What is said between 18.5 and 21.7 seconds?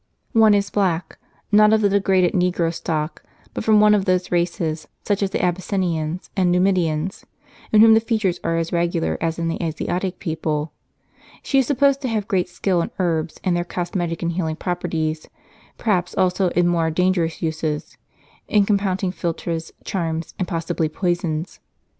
compounding philtres, charms, and possibly poisons.